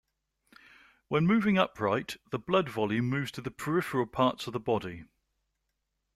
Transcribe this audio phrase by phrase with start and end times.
[1.09, 5.03] When moving upright, the blood volume moves to the peripheral parts of the body.